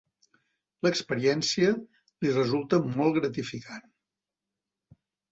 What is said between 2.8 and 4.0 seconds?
molt gratificant.